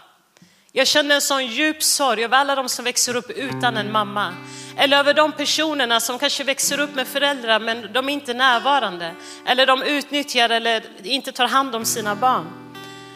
Jag 0.72 0.88
kände 0.88 1.16
en 1.16 1.22
sån 1.22 1.46
djup 1.46 1.84
sorg 1.84 2.24
över 2.24 2.38
alla 2.38 2.56
de 2.56 2.70
som 2.70 2.86
växer 2.86 3.16
upp 3.16 3.30
utan 3.30 3.78
en 3.78 3.92
mamma. 3.92 4.34
Eller 4.78 4.98
över 4.98 5.14
de 5.14 5.32
personerna 5.32 6.00
som 6.00 6.20
kanske 6.20 6.44
växer 6.44 6.80
upp 6.80 6.96
med 6.96 7.08
föräldrar 7.08 7.60
men 7.60 7.94
de 7.94 8.10
är 8.10 8.14
inte 8.14 8.34
närvarande. 8.34 9.16
Eller 9.46 9.66
de 9.66 9.84
utnyttjar 9.84 10.50
eller 10.50 10.84
inte 11.04 11.32
tar 11.32 11.48
hand 11.48 11.76
om 11.76 11.86
sina 11.86 12.16
barn. 12.16 12.48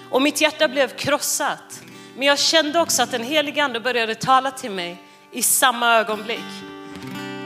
Och 0.09 0.21
mitt 0.21 0.41
hjärta 0.41 0.67
blev 0.67 0.87
krossat. 0.87 1.81
Men 2.15 2.27
jag 2.27 2.39
kände 2.39 2.79
också 2.79 3.01
att 3.03 3.11
den 3.11 3.23
helige 3.23 3.63
ande 3.63 3.79
började 3.79 4.15
tala 4.15 4.51
till 4.51 4.71
mig 4.71 4.97
i 5.31 5.43
samma 5.43 5.95
ögonblick. 5.95 6.45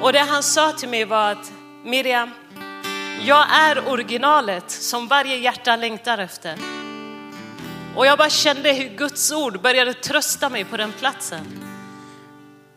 Och 0.02 0.14
det 0.14 0.20
han 0.20 0.44
sa 0.44 0.72
till 0.72 0.90
mig 0.90 1.06
var 1.06 1.32
att 1.32 1.52
Miriam, 1.88 2.32
jag 3.26 3.46
är 3.52 3.90
originalet 3.90 4.72
som 4.72 5.08
varje 5.08 5.38
hjärta 5.38 5.76
längtar 5.76 6.18
efter. 6.18 6.58
Och 7.96 8.06
jag 8.06 8.18
bara 8.18 8.30
kände 8.30 8.74
hur 8.74 8.90
Guds 8.90 9.32
ord 9.32 9.62
började 9.62 9.94
trösta 9.94 10.50
mig 10.50 10.66
på 10.66 10.78
den 10.78 10.92
platsen. 10.92 11.46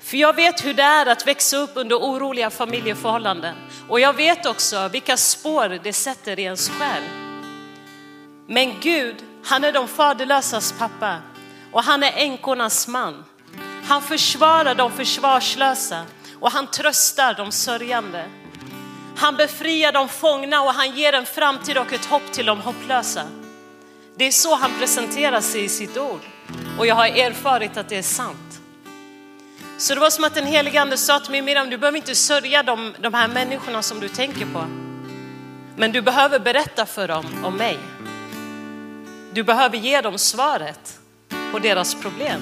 För 0.01 0.17
jag 0.17 0.37
vet 0.37 0.65
hur 0.65 0.75
det 0.75 0.83
är 0.83 1.07
att 1.07 1.27
växa 1.27 1.57
upp 1.57 1.71
under 1.75 1.97
oroliga 1.97 2.51
familjeförhållanden. 2.51 3.55
Och 3.89 4.01
jag 4.01 4.13
vet 4.13 4.47
också 4.47 4.89
vilka 4.89 5.17
spår 5.17 5.81
det 5.83 5.93
sätter 5.93 6.39
i 6.39 6.43
ens 6.43 6.69
själ. 6.69 7.03
Men 8.47 8.81
Gud, 8.81 9.17
han 9.45 9.65
är 9.65 9.73
de 9.73 9.89
faderlösas 9.89 10.75
pappa 10.79 11.17
och 11.73 11.83
han 11.83 12.03
är 12.03 12.13
änkornas 12.17 12.89
man. 12.89 13.25
Han 13.89 14.03
försvarar 14.03 14.75
de 14.75 14.93
försvarslösa 14.93 16.05
och 16.41 16.51
han 16.51 16.67
tröstar 16.67 17.35
de 17.35 17.53
sörjande. 17.53 18.25
Han 19.21 19.37
befriar 19.37 19.93
de 19.93 20.09
fångna 20.09 20.63
och 20.63 20.75
han 20.75 20.97
ger 20.97 21.13
en 21.13 21.27
framtid 21.27 21.79
och 21.79 21.93
ett 21.93 22.05
hopp 22.05 22.33
till 22.33 22.47
de 22.47 22.61
hopplösa. 22.61 23.23
Det 24.17 24.25
är 24.25 24.31
så 24.31 24.55
han 24.55 24.71
presenterar 24.79 25.41
sig 25.41 25.65
i 25.65 25.69
sitt 25.69 25.97
ord 25.97 26.21
och 26.79 26.87
jag 26.87 26.95
har 26.95 27.07
erfarit 27.07 27.77
att 27.77 27.89
det 27.89 27.97
är 27.97 28.03
sant. 28.03 28.61
Så 29.79 29.95
det 29.95 30.01
var 30.01 30.11
som 30.11 30.25
att 30.25 30.35
den 30.35 30.47
helige 30.47 30.81
ande 30.81 30.97
sa 30.97 31.21
till 31.21 31.31
mig, 31.31 31.43
Miriam, 31.43 31.71
du 31.71 31.79
behöver 31.79 31.99
inte 31.99 32.15
sörja 32.15 32.63
de, 32.63 32.95
de 33.01 33.15
här 33.15 33.29
människorna 33.29 33.83
som 33.83 34.01
du 34.01 34.09
tänker 34.09 34.47
på. 34.47 34.65
Men 35.77 35.93
du 35.93 36.03
behöver 36.03 36.39
berätta 36.39 36.87
för 36.87 37.09
dem 37.09 37.27
om 37.45 37.57
mig. 37.57 37.79
Du 39.33 39.43
behöver 39.43 39.77
ge 39.77 40.01
dem 40.01 40.19
svaret 40.19 40.99
på 41.53 41.59
deras 41.59 41.95
problem. 41.95 42.41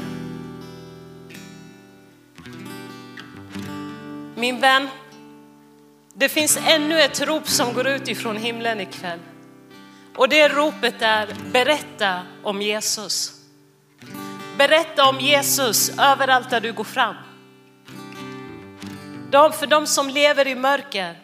Min 4.34 4.60
vän, 4.60 4.88
det 6.18 6.28
finns 6.28 6.58
ännu 6.66 7.00
ett 7.00 7.20
rop 7.20 7.48
som 7.48 7.74
går 7.74 7.86
ut 7.86 8.08
ifrån 8.08 8.36
himlen 8.36 8.80
ikväll. 8.80 9.18
Och 10.16 10.28
det 10.28 10.48
ropet 10.48 11.02
är 11.02 11.28
berätta 11.52 12.22
om 12.42 12.62
Jesus. 12.62 13.32
Berätta 14.56 15.08
om 15.08 15.20
Jesus 15.20 15.90
överallt 15.98 16.50
där 16.50 16.60
du 16.60 16.72
går 16.72 16.84
fram. 16.84 17.14
De, 19.30 19.52
för 19.52 19.66
de 19.66 19.86
som 19.86 20.08
lever 20.08 20.46
i 20.46 20.54
mörker, 20.54 21.18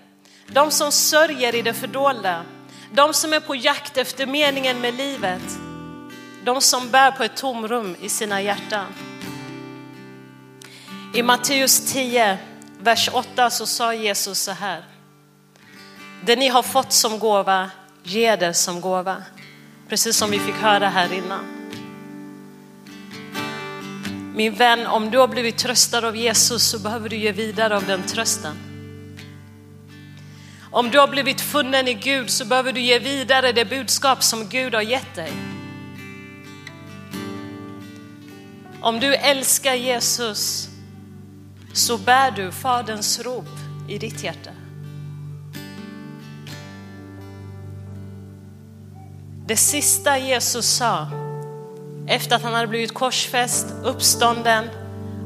de 0.47 0.71
som 0.71 0.93
sörjer 0.93 1.55
i 1.55 1.63
det 1.63 1.75
fördolda, 1.75 2.45
de 2.93 3.15
som 3.15 3.33
är 3.33 3.41
på 3.41 3.55
jakt 3.55 3.97
efter 3.97 4.27
meningen 4.27 4.81
med 4.81 4.95
livet, 4.95 5.59
de 6.45 6.61
som 6.61 6.91
bär 6.91 7.11
på 7.11 7.25
ett 7.25 7.37
tomrum 7.37 7.97
i 8.01 8.09
sina 8.09 8.43
hjärtan. 8.43 8.87
I 11.15 11.23
Matteus 11.23 11.93
10, 11.93 12.39
vers 12.85 13.09
8 13.13 13.51
så 13.51 13.67
sa 13.67 13.95
Jesus 13.95 14.39
så 14.39 14.53
här. 14.53 14.85
Det 16.25 16.37
ni 16.37 16.49
har 16.49 16.63
fått 16.63 16.93
som 16.93 17.19
gåva 17.19 17.71
Ge 18.07 18.37
det 18.37 18.55
som 18.55 18.81
gåva. 18.81 19.23
Precis 19.89 20.17
som 20.17 20.31
vi 20.31 20.39
fick 20.39 20.55
höra 20.55 20.89
här 20.89 21.13
innan. 21.13 21.45
Min 24.35 24.55
vän, 24.55 24.87
om 24.87 25.11
du 25.11 25.19
har 25.19 25.29
blivit 25.29 25.59
tröstad 25.59 26.09
av 26.09 26.17
Jesus 26.17 26.63
så 26.63 26.79
behöver 26.79 27.09
du 27.09 27.17
ge 27.17 27.33
vidare 27.33 27.77
av 27.77 27.87
den 27.87 28.03
trösten. 28.03 28.57
Om 30.71 30.91
du 30.91 30.99
har 30.99 31.09
blivit 31.09 31.41
funnen 31.41 31.89
i 31.89 31.95
Gud 31.95 32.31
så 32.31 32.45
behöver 32.45 32.73
du 32.73 32.81
ge 32.81 32.99
vidare 32.99 33.53
det 33.53 33.65
budskap 33.65 34.23
som 34.23 34.49
Gud 34.49 34.75
har 34.75 34.83
gett 34.83 35.15
dig. 35.15 35.33
Om 38.81 39.01
du 39.01 39.15
älskar 39.15 39.75
Jesus 39.75 40.69
så 41.75 41.99
bär 41.99 42.31
du 42.31 42.53
Faderns 42.53 43.21
rop 43.21 43.49
i 43.89 43.99
ditt 43.99 44.25
hjärta. 44.25 44.51
Det 49.47 49.57
sista 49.57 50.19
Jesus 50.19 50.67
sa 50.67 51.09
efter 52.07 52.37
att 52.37 52.43
han 52.43 52.55
hade 52.55 52.67
blivit 52.67 52.95
korsfäst, 52.95 53.75
uppstånden 53.83 54.65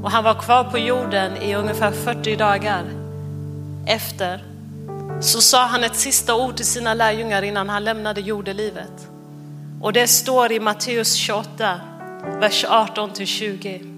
och 0.03 0.11
han 0.11 0.25
var 0.25 0.35
kvar 0.35 0.65
på 0.65 0.79
jorden 0.79 1.37
i 1.37 1.55
ungefär 1.55 1.93
40 1.93 2.37
dagar 2.37 2.85
efter 3.87 4.45
så 5.21 5.41
sa 5.41 5.67
han 5.67 5.85
ett 5.85 5.97
sista 5.97 6.35
ord 6.35 6.57
till 6.57 6.67
sina 6.67 6.95
lärjungar 6.95 7.43
innan 7.43 7.69
han 7.69 7.85
lämnade 7.85 8.21
jordelivet. 8.21 9.09
Och 9.81 9.93
det 9.93 10.09
står 10.09 10.53
i 10.53 10.61
Matteus 10.61 11.15
28, 11.15 11.81
vers 12.41 12.65
18 12.69 13.13
till 13.13 13.27
20. 13.27 13.98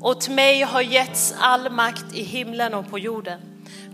Åt 0.00 0.28
mig 0.28 0.62
har 0.62 0.80
getts 0.80 1.34
all 1.40 1.70
makt 1.70 2.04
i 2.12 2.22
himlen 2.22 2.74
och 2.74 2.90
på 2.90 2.98
jorden. 2.98 3.40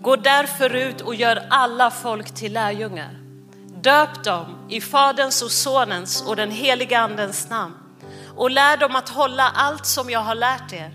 Gå 0.01 0.17
därför 0.17 0.75
ut 0.75 1.01
och 1.01 1.15
gör 1.15 1.47
alla 1.51 1.91
folk 1.91 2.35
till 2.35 2.53
lärjungar. 2.53 3.19
Döp 3.83 4.25
dem 4.25 4.67
i 4.69 4.81
Faderns 4.81 5.43
och 5.43 5.51
Sonens 5.51 6.23
och 6.23 6.37
den 6.37 6.51
heliga 6.51 6.99
Andens 6.99 7.51
namn 7.51 7.75
och 8.37 8.51
lär 8.51 8.77
dem 8.77 8.97
att 8.97 9.09
hålla 9.09 9.49
allt 9.55 9.87
som 9.87 10.11
jag 10.11 10.21
har 10.21 10.35
lärt 10.35 10.73
er. 10.73 10.91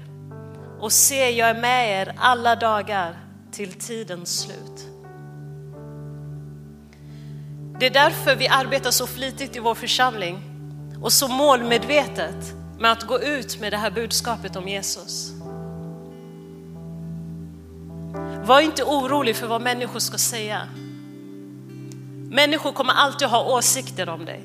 Och 0.79 0.91
se, 0.91 1.29
jag 1.29 1.49
är 1.49 1.61
med 1.61 2.01
er 2.01 2.15
alla 2.17 2.55
dagar 2.55 3.17
till 3.51 3.73
tidens 3.73 4.39
slut. 4.39 4.87
Det 7.79 7.85
är 7.85 7.89
därför 7.89 8.35
vi 8.35 8.47
arbetar 8.47 8.91
så 8.91 9.07
flitigt 9.07 9.55
i 9.55 9.59
vår 9.59 9.75
församling 9.75 10.41
och 11.01 11.13
så 11.13 11.27
målmedvetet 11.27 12.53
med 12.79 12.91
att 12.91 13.03
gå 13.03 13.19
ut 13.19 13.59
med 13.59 13.73
det 13.73 13.77
här 13.77 13.91
budskapet 13.91 14.55
om 14.55 14.67
Jesus. 14.67 15.31
Var 18.43 18.59
inte 18.59 18.83
orolig 18.83 19.35
för 19.35 19.47
vad 19.47 19.61
människor 19.61 19.99
ska 19.99 20.17
säga. 20.17 20.67
Människor 22.29 22.71
kommer 22.71 22.93
alltid 22.93 23.27
ha 23.27 23.43
åsikter 23.43 24.09
om 24.09 24.25
dig. 24.25 24.43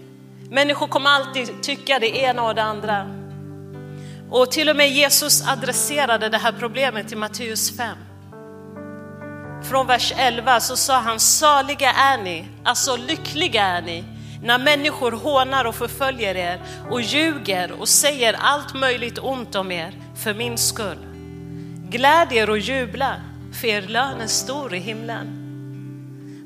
Människor 0.50 0.86
kommer 0.86 1.10
alltid 1.10 1.62
tycka 1.62 1.98
det 1.98 2.16
ena 2.18 2.42
och 2.42 2.54
det 2.54 2.62
andra. 2.62 3.22
Och 4.30 4.50
till 4.50 4.68
och 4.68 4.76
med 4.76 4.90
Jesus 4.90 5.48
adresserade 5.48 6.28
det 6.28 6.38
här 6.38 6.52
problemet 6.52 7.12
i 7.12 7.16
Matteus 7.16 7.76
5. 7.76 7.96
Från 9.62 9.86
vers 9.86 10.12
11 10.16 10.60
så 10.60 10.76
sa 10.76 10.98
han, 10.98 11.20
saliga 11.20 11.92
är 11.92 12.18
ni, 12.18 12.48
alltså 12.64 12.96
lyckliga 12.96 13.62
är 13.62 13.82
ni, 13.82 14.04
när 14.42 14.58
människor 14.58 15.12
hånar 15.12 15.64
och 15.64 15.74
förföljer 15.74 16.34
er 16.34 16.60
och 16.90 17.00
ljuger 17.00 17.72
och 17.72 17.88
säger 17.88 18.36
allt 18.38 18.74
möjligt 18.74 19.18
ont 19.18 19.54
om 19.54 19.72
er 19.72 19.94
för 20.16 20.34
min 20.34 20.58
skull. 20.58 20.98
Gläd 21.88 22.32
er 22.32 22.50
och 22.50 22.58
jubla, 22.58 23.16
för 23.60 23.68
er 23.68 23.82
lön 23.82 24.20
är 24.20 24.26
stor 24.26 24.74
i 24.74 24.78
himlen. 24.78 25.38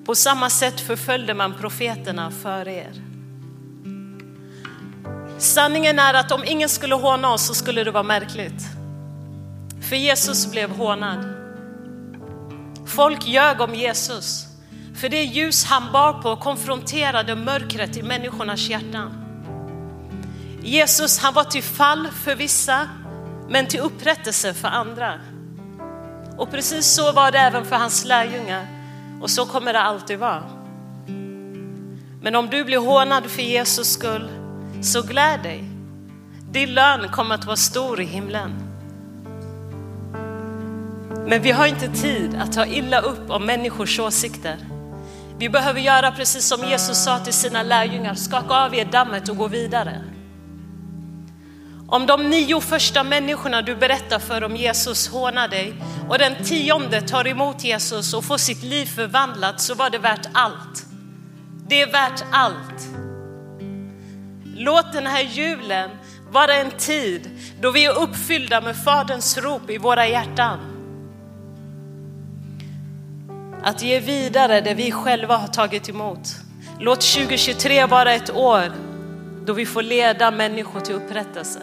På 0.06 0.14
samma 0.14 0.50
sätt 0.50 0.80
förföljde 0.80 1.34
man 1.34 1.54
profeterna 1.60 2.30
före 2.30 2.74
er. 2.74 2.92
Sanningen 5.38 5.98
är 5.98 6.14
att 6.14 6.32
om 6.32 6.44
ingen 6.44 6.68
skulle 6.68 6.94
håna 6.94 7.32
oss 7.32 7.46
så 7.46 7.54
skulle 7.54 7.84
det 7.84 7.90
vara 7.90 8.02
märkligt. 8.02 8.62
För 9.88 9.96
Jesus 9.96 10.50
blev 10.50 10.70
hånad. 10.70 11.24
Folk 12.86 13.26
ljög 13.26 13.60
om 13.60 13.74
Jesus. 13.74 14.46
För 14.96 15.08
det 15.08 15.24
ljus 15.24 15.64
han 15.64 15.92
bar 15.92 16.12
på 16.12 16.36
konfronterade 16.36 17.36
mörkret 17.36 17.96
i 17.96 18.02
människornas 18.02 18.68
hjärtan. 18.68 19.24
Jesus 20.62 21.18
han 21.18 21.34
var 21.34 21.44
till 21.44 21.62
fall 21.62 22.08
för 22.24 22.34
vissa 22.34 22.88
men 23.48 23.66
till 23.66 23.80
upprättelse 23.80 24.54
för 24.54 24.68
andra. 24.68 25.20
Och 26.36 26.50
precis 26.50 26.86
så 26.86 27.12
var 27.12 27.32
det 27.32 27.38
även 27.38 27.64
för 27.64 27.76
hans 27.76 28.04
lärjungar 28.04 28.66
och 29.20 29.30
så 29.30 29.46
kommer 29.46 29.72
det 29.72 29.80
alltid 29.80 30.18
vara. 30.18 30.42
Men 32.20 32.36
om 32.36 32.50
du 32.50 32.64
blir 32.64 32.78
hånad 32.78 33.26
för 33.26 33.42
Jesus 33.42 33.92
skull 33.92 34.30
så 34.82 35.02
gläd 35.02 35.42
dig. 35.42 35.64
Din 36.50 36.74
lön 36.74 37.08
kommer 37.08 37.34
att 37.34 37.44
vara 37.44 37.56
stor 37.56 38.00
i 38.00 38.04
himlen. 38.04 38.54
Men 41.26 41.42
vi 41.42 41.50
har 41.50 41.66
inte 41.66 41.88
tid 41.88 42.34
att 42.34 42.52
ta 42.52 42.66
illa 42.66 43.00
upp 43.00 43.30
om 43.30 43.47
människors 43.47 44.00
åsikter. 44.00 44.75
Vi 45.38 45.49
behöver 45.49 45.80
göra 45.80 46.12
precis 46.12 46.46
som 46.46 46.64
Jesus 46.64 47.04
sa 47.04 47.18
till 47.18 47.32
sina 47.32 47.62
lärjungar, 47.62 48.14
skaka 48.14 48.54
av 48.54 48.75
er 48.75 48.84
dammet 48.84 49.28
och 49.28 49.36
gå 49.36 49.49
vidare. 49.49 50.04
Om 51.88 52.06
de 52.06 52.30
nio 52.30 52.60
första 52.60 53.04
människorna 53.04 53.62
du 53.62 53.76
berättar 53.76 54.18
för 54.18 54.44
om 54.44 54.56
Jesus 54.56 55.08
hånar 55.08 55.49
dig 55.49 55.75
och 56.08 56.18
den 56.18 56.44
tionde 56.44 57.00
tar 57.00 57.26
emot 57.26 57.64
Jesus 57.64 58.14
och 58.14 58.25
får 58.25 58.38
sitt 58.38 58.62
liv 58.62 58.86
förvandlat 58.86 59.60
så 59.60 59.75
var 59.75 59.90
det 59.90 59.99
värt 59.99 60.26
allt. 60.32 60.86
Det 61.68 61.82
är 61.82 61.92
värt 61.92 62.25
allt. 62.32 62.88
Låt 64.44 64.92
den 64.92 65.06
här 65.06 65.22
julen 65.22 65.90
vara 66.30 66.54
en 66.54 66.70
tid 66.70 67.30
då 67.60 67.70
vi 67.70 67.84
är 67.84 67.99
uppfyllda 67.99 68.60
med 68.60 68.76
Faderns 68.76 69.38
rop 69.38 69.70
i 69.70 69.78
våra 69.78 70.06
hjärtan. 70.06 70.75
Att 73.66 73.82
ge 73.82 74.00
vidare 74.00 74.60
det 74.60 74.74
vi 74.74 74.92
själva 74.92 75.36
har 75.36 75.48
tagit 75.48 75.88
emot. 75.88 76.36
Låt 76.78 77.00
2023 77.00 77.86
vara 77.86 78.12
ett 78.12 78.30
år 78.30 78.72
då 79.44 79.52
vi 79.52 79.66
får 79.66 79.82
leda 79.82 80.30
människor 80.30 80.80
till 80.80 80.94
upprättelse. 80.94 81.62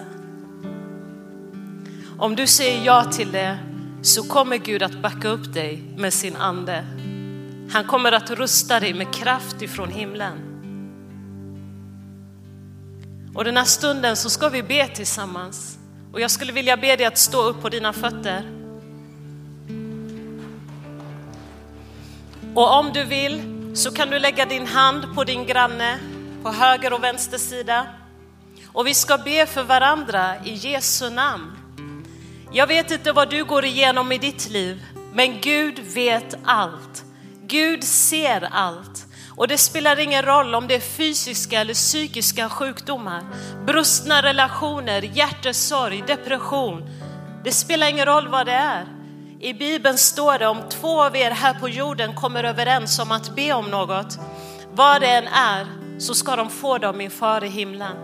Om 2.18 2.36
du 2.36 2.48
säger 2.48 2.86
ja 2.86 3.04
till 3.04 3.32
det 3.32 3.58
så 4.02 4.24
kommer 4.24 4.58
Gud 4.58 4.84
att 4.84 5.02
backa 5.02 5.28
upp 5.28 5.54
dig 5.54 5.84
med 5.98 6.14
sin 6.14 6.36
ande. 6.36 6.86
Han 7.72 7.84
kommer 7.84 8.12
att 8.12 8.32
rusta 8.32 8.80
dig 8.80 8.94
med 8.94 9.14
kraft 9.14 9.62
ifrån 9.62 9.90
himlen. 9.90 10.38
Och 13.36 13.44
den 13.44 13.58
här 13.58 13.66
stunden 13.66 14.16
så 14.16 14.30
ska 14.30 14.50
vi 14.50 14.64
be 14.64 14.88
tillsammans. 14.88 15.78
Och 16.14 16.22
jag 16.22 16.32
skulle 16.32 16.52
vilja 16.52 16.78
be 16.78 16.96
dig 16.96 17.06
att 17.06 17.18
stå 17.18 17.44
upp 17.44 17.62
på 17.62 17.70
dina 17.70 17.94
fötter. 17.94 18.63
Och 22.56 22.74
om 22.74 22.94
du 22.94 23.04
vill 23.04 23.42
så 23.74 23.92
kan 23.92 24.10
du 24.10 24.20
lägga 24.20 24.46
din 24.46 24.68
hand 24.68 25.16
på 25.16 25.24
din 25.24 25.46
granne 25.46 26.00
på 26.44 26.50
höger 26.50 26.94
och 26.94 27.04
vänster 27.04 27.38
sida. 27.38 27.88
Och 28.68 28.88
vi 28.88 28.94
ska 28.94 29.18
be 29.18 29.46
för 29.46 29.64
varandra 29.64 30.36
i 30.46 30.54
Jesu 30.54 31.10
namn. 31.10 31.52
Jag 32.52 32.68
vet 32.68 32.92
inte 32.92 33.12
vad 33.12 33.30
du 33.30 33.44
går 33.44 33.66
igenom 33.66 34.12
i 34.12 34.18
ditt 34.18 34.50
liv, 34.50 34.84
men 35.14 35.42
Gud 35.42 35.80
vet 35.80 36.36
allt. 36.44 37.04
Gud 37.48 37.84
ser 37.84 38.50
allt. 38.52 39.06
Och 39.36 39.48
det 39.48 39.58
spelar 39.58 40.00
ingen 40.00 40.26
roll 40.26 40.56
om 40.56 40.68
det 40.68 40.76
är 40.76 40.80
fysiska 40.80 41.62
eller 41.62 41.74
psykiska 41.74 42.50
sjukdomar, 42.50 43.24
brustna 43.66 44.22
relationer, 44.22 45.02
hjärtesorg, 45.02 46.04
depression. 46.08 46.90
Det 47.44 47.52
spelar 47.52 47.90
ingen 47.90 48.06
roll 48.06 48.28
vad 48.28 48.46
det 48.46 48.54
är. 48.54 48.86
I 49.44 49.54
Bibeln 49.54 49.98
står 49.98 50.40
det 50.40 50.48
om 50.48 50.62
två 50.70 51.04
av 51.04 51.16
er 51.16 51.32
här 51.32 51.54
på 51.54 51.70
jorden 51.70 52.16
kommer 52.16 52.44
överens 52.44 53.00
om 53.00 53.12
att 53.12 53.36
be 53.36 53.54
om 53.54 53.66
något, 53.72 54.20
vad 54.74 55.02
det 55.02 55.08
än 55.08 55.28
är, 55.28 55.68
så 56.00 56.16
ska 56.16 56.36
de 56.36 56.50
få 56.50 56.78
det 56.78 56.90
av 56.90 56.98
min 56.98 57.12
far 57.12 57.44
i 57.44 57.48
himlen. 57.48 57.98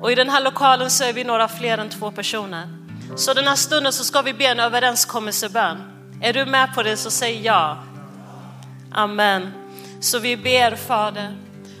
Och 0.00 0.12
i 0.12 0.14
den 0.14 0.28
här 0.28 0.40
lokalen 0.40 0.90
så 0.90 1.04
är 1.04 1.12
vi 1.12 1.24
några 1.24 1.48
fler 1.48 1.78
än 1.78 1.88
två 1.88 2.10
personer. 2.10 2.68
Så 3.16 3.34
den 3.34 3.46
här 3.46 3.56
stunden 3.56 3.92
så 3.92 4.04
ska 4.04 4.22
vi 4.22 4.34
be 4.34 4.44
en 4.44 4.60
överenskommelsebön. 4.60 5.82
Är 6.22 6.32
du 6.32 6.46
med 6.46 6.74
på 6.74 6.82
det 6.82 6.96
så 6.96 7.10
säg 7.10 7.44
ja. 7.44 7.78
Amen. 8.92 9.52
Så 10.00 10.18
vi 10.18 10.36
ber 10.36 10.76
Fader. 10.76 11.36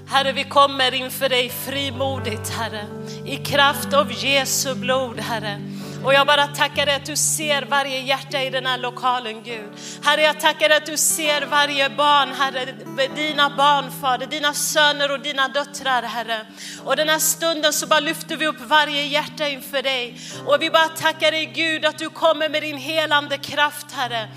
Herre, 0.08 0.32
vi 0.32 0.44
kommer 0.44 0.94
inför 0.94 1.28
dig 1.28 1.48
frimodigt, 1.48 2.50
Herre, 2.50 2.86
i 3.24 3.36
kraft 3.36 3.94
av 3.94 4.12
Jesu 4.12 4.74
blod, 4.74 5.20
Herre. 5.20 5.60
Och 6.04 6.14
jag 6.14 6.26
bara 6.26 6.46
tackar 6.46 6.86
dig 6.86 6.94
att 6.94 7.06
du 7.06 7.16
ser 7.16 7.62
varje 7.62 8.00
hjärta 8.00 8.42
i 8.42 8.50
den 8.50 8.66
här 8.66 8.78
lokalen 8.78 9.42
Gud. 9.42 9.70
Herre 10.02 10.22
jag 10.22 10.40
tackar 10.40 10.68
dig 10.68 10.78
att 10.78 10.86
du 10.86 10.96
ser 10.96 11.46
varje 11.46 11.90
barn, 11.90 12.32
Herre, 12.34 12.74
dina 13.14 13.50
barn 13.50 13.90
Fader, 14.00 14.26
dina 14.26 14.54
söner 14.54 15.10
och 15.10 15.20
dina 15.20 15.48
döttrar 15.48 16.02
Herre. 16.02 16.46
Och 16.84 16.96
den 16.96 17.08
här 17.08 17.18
stunden 17.18 17.72
så 17.72 17.86
bara 17.86 18.00
lyfter 18.00 18.36
vi 18.36 18.46
upp 18.46 18.60
varje 18.60 19.02
hjärta 19.02 19.48
inför 19.48 19.82
dig. 19.82 20.18
Och 20.46 20.62
vi 20.62 20.70
bara 20.70 20.88
tackar 20.88 21.30
dig 21.30 21.46
Gud 21.46 21.84
att 21.84 21.98
du 21.98 22.10
kommer 22.10 22.48
med 22.48 22.62
din 22.62 22.78
helande 22.78 23.38
kraft 23.38 23.86
Herre, 23.92 24.28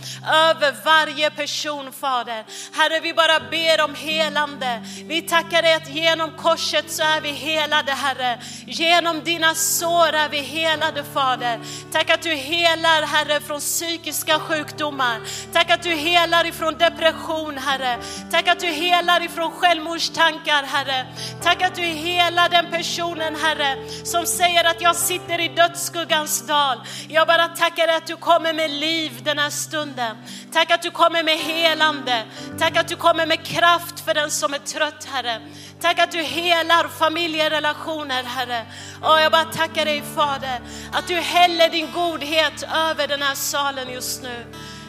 över 0.49 0.75
varje 0.85 1.29
person 1.29 1.91
Fader. 1.91 2.45
Herre 2.73 2.99
vi 2.99 3.13
bara 3.13 3.39
ber 3.39 3.83
om 3.83 3.95
helande. 3.95 4.83
Vi 5.05 5.21
tackar 5.21 5.61
dig 5.61 5.73
att 5.73 5.89
genom 5.89 6.31
korset 6.31 6.91
så 6.91 7.03
är 7.03 7.21
vi 7.21 7.31
helade 7.31 7.91
Herre. 7.91 8.39
Genom 8.67 9.23
dina 9.23 9.55
sår 9.55 10.13
är 10.13 10.29
vi 10.29 10.41
helade 10.41 11.03
Fader. 11.13 11.54
Fader. 11.55 11.91
Tack 11.91 12.09
att 12.09 12.21
du 12.21 12.29
helar 12.29 13.05
Herre 13.05 13.39
från 13.39 13.59
psykiska 13.59 14.39
sjukdomar. 14.39 15.19
Tack 15.53 15.71
att 15.71 15.83
du 15.83 15.89
helar 15.89 16.45
ifrån 16.45 16.77
depression 16.77 17.57
Herre. 17.57 17.97
Tack 18.31 18.47
att 18.47 18.59
du 18.59 18.67
helar 18.67 19.25
ifrån 19.25 19.51
självmordstankar 19.51 20.63
Herre. 20.63 21.05
Tack 21.43 21.61
att 21.61 21.75
du 21.75 21.81
helar 21.81 22.49
den 22.49 22.71
personen 22.71 23.35
Herre 23.35 23.77
som 24.03 24.25
säger 24.25 24.63
att 24.63 24.81
jag 24.81 24.95
sitter 24.95 25.39
i 25.39 25.47
dödsskuggans 25.47 26.47
dal. 26.47 26.77
Jag 27.09 27.27
bara 27.27 27.47
tackar 27.47 27.87
dig 27.87 27.95
att 27.95 28.07
du 28.07 28.15
kommer 28.15 28.53
med 28.53 28.71
liv 28.71 29.21
den 29.23 29.39
här 29.39 29.49
stunden. 29.49 30.17
Tack 30.53 30.71
att 30.71 30.81
du 30.81 30.91
kommer 30.91 31.23
med 31.23 31.37
helande. 31.37 32.23
Tack 32.59 32.77
att 32.77 32.87
du 32.87 32.95
kommer 32.95 33.25
med 33.25 33.43
kraft 33.43 33.99
för 33.99 34.13
den 34.13 34.31
som 34.31 34.53
är 34.53 34.59
trött 34.59 35.07
Herre. 35.11 35.41
Tack 35.81 35.99
att 35.99 36.11
du 36.11 36.21
helar 36.21 36.87
familjerelationer 36.87 38.23
Herre. 38.23 38.65
Och 39.01 39.21
jag 39.21 39.31
bara 39.31 39.43
tackar 39.43 39.85
dig 39.85 40.03
Fader 40.15 40.59
att 40.93 41.07
du 41.07 41.15
häller 41.45 41.69
din 41.69 41.91
godhet 41.91 42.63
över 42.63 43.07
den 43.07 43.21
här 43.21 43.35
salen 43.35 43.89
just 43.89 44.23
nu. 44.23 44.45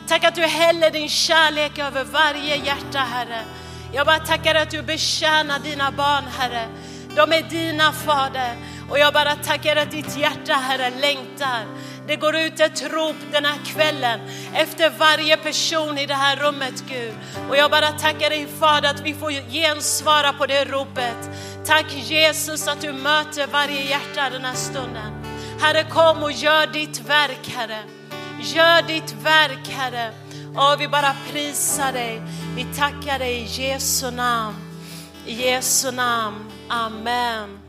Tack 0.08 0.24
att 0.24 0.34
du 0.34 0.42
häller 0.42 0.90
din 0.90 1.08
kärlek 1.08 1.78
över 1.78 2.04
varje 2.04 2.56
hjärta 2.56 2.98
Herre. 2.98 3.40
Jag 3.92 4.06
bara 4.06 4.18
tackar 4.18 4.54
att 4.54 4.70
du 4.70 4.82
betjänar 4.82 5.58
dina 5.58 5.90
barn 5.92 6.24
Herre. 6.38 6.68
De 7.16 7.32
är 7.32 7.42
dina 7.42 7.92
Fader. 7.92 8.56
Och 8.90 8.98
jag 8.98 9.12
bara 9.14 9.34
tackar 9.34 9.76
att 9.76 9.90
ditt 9.90 10.16
hjärta 10.16 10.52
Herre 10.52 10.90
längtar. 11.00 11.60
Det 12.06 12.16
går 12.16 12.36
ut 12.36 12.60
ett 12.60 12.92
rop 12.92 13.16
den 13.32 13.44
här 13.44 13.58
kvällen 13.64 14.20
efter 14.54 14.90
varje 14.90 15.36
person 15.36 15.98
i 15.98 16.06
det 16.06 16.14
här 16.14 16.36
rummet 16.36 16.84
Gud. 16.88 17.14
Och 17.48 17.56
jag 17.56 17.70
bara 17.70 17.92
tackar 17.92 18.30
dig 18.30 18.46
Fader 18.60 18.90
att 18.90 19.00
vi 19.00 19.14
får 19.14 19.30
gensvara 19.30 20.32
på 20.32 20.46
det 20.46 20.64
ropet. 20.64 21.30
Tack 21.66 21.86
Jesus 21.94 22.68
att 22.68 22.80
du 22.80 22.92
möter 22.92 23.46
varje 23.46 23.82
hjärta 23.82 24.30
den 24.30 24.44
här 24.44 24.54
stunden. 24.54 25.25
Herre 25.58 25.84
kom 25.84 26.22
och 26.22 26.32
gör 26.32 26.66
ditt 26.66 27.00
verk 27.00 27.48
Herre. 27.48 27.82
Gör 28.40 28.82
ditt 28.82 29.12
verk 29.12 29.68
Herre. 29.68 30.12
Och 30.56 30.80
vi 30.80 30.88
bara 30.88 31.14
prisar 31.32 31.92
dig. 31.92 32.22
Vi 32.56 32.64
tackar 32.64 33.18
dig 33.18 33.34
i 33.34 33.62
Jesu 33.62 34.10
namn. 34.10 34.56
I 35.26 35.32
Jesu 35.32 35.90
namn. 35.90 36.52
Amen. 36.68 37.65